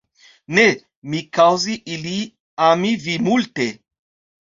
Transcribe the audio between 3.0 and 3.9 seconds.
vi multe.